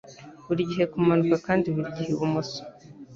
burigihe 0.45 0.83
kumanuka 0.91 1.35
kandi 1.47 1.65
burigihe 1.75 2.09
ibumoso 2.11 2.61